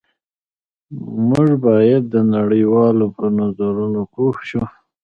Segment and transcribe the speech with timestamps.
[1.27, 4.63] موږ باید د نړۍ والو په نظرونو پوه شو